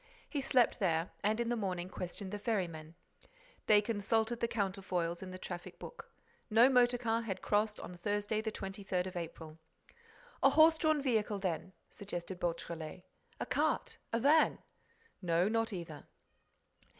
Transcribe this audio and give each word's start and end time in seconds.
He 0.27 0.41
slept 0.41 0.79
there 0.79 1.11
and, 1.23 1.39
in 1.39 1.49
the 1.49 1.55
morning, 1.55 1.87
questioned 1.87 2.31
the 2.31 2.39
ferrymen. 2.39 2.95
They 3.67 3.83
consulted 3.83 4.39
the 4.39 4.47
counterfoils 4.47 5.21
in 5.21 5.29
the 5.29 5.37
traffic 5.37 5.77
book. 5.77 6.09
No 6.49 6.69
motor 6.69 6.97
car 6.97 7.21
had 7.21 7.43
crossed 7.43 7.79
on 7.79 7.93
Thursday 7.97 8.41
the 8.41 8.51
23rd 8.51 9.05
of 9.05 9.15
April. 9.15 9.59
"A 10.41 10.49
horse 10.49 10.79
drawn 10.79 11.03
vehicle, 11.03 11.37
then?" 11.37 11.73
suggested 11.87 12.39
Beautrelet. 12.39 13.03
"A 13.39 13.45
cart? 13.45 13.99
A 14.11 14.19
van?" 14.19 14.57
"No, 15.21 15.47
not 15.47 15.71
either." 15.71 16.07